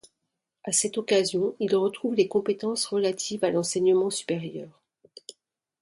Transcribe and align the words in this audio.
À 0.63 0.71
cette 0.71 0.97
occasion, 0.97 1.55
il 1.59 1.75
retrouve 1.75 2.15
les 2.15 2.27
compétences 2.27 2.87
relatives 2.87 3.43
à 3.45 3.51
l'enseignement 3.51 4.09
supérieur. 4.09 4.81